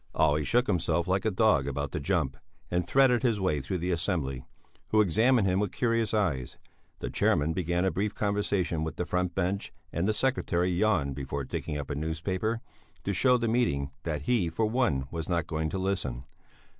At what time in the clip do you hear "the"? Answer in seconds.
3.77-3.91, 7.01-7.11, 8.95-9.05, 10.07-10.13, 13.37-13.47